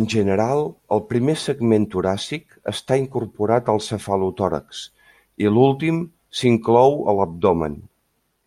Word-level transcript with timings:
En 0.00 0.04
general, 0.12 0.60
el 0.96 1.02
primer 1.12 1.34
segment 1.44 1.88
toràcic 1.94 2.54
està 2.74 3.00
incorporat 3.02 3.72
al 3.74 3.82
cefalotòrax 3.88 4.84
i 5.46 5.52
l'últim 5.56 6.02
s'inclou 6.44 7.00
a 7.14 7.18
l'abdomen. 7.22 7.80